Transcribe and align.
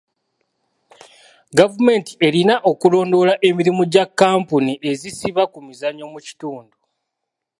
Gavumenti 1.57 2.11
erina 2.27 2.55
okulondoola 2.71 3.33
emirimu 3.47 3.83
gya 3.93 4.05
kampuni 4.19 4.73
ezisiba 4.91 5.43
ku 5.53 5.59
mizannyo 5.67 6.05
mu 6.13 6.19
kitundu. 6.27 6.75